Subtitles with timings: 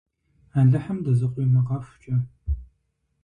[0.59, 2.17] Алыхьым дызэкъуимыгъэхукӏэ!